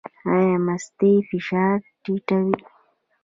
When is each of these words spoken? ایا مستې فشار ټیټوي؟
ایا 0.31 0.57
مستې 0.65 1.11
فشار 1.29 1.75
ټیټوي؟ 2.03 2.55